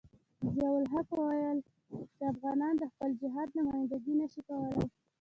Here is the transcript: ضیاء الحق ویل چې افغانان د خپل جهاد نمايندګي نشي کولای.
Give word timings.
ضیاء 0.53 0.75
الحق 0.79 1.09
ویل 1.27 1.59
چې 2.15 2.21
افغانان 2.31 2.73
د 2.77 2.83
خپل 2.91 3.09
جهاد 3.21 3.49
نمايندګي 3.57 4.13
نشي 4.21 4.41
کولای. 4.47 4.85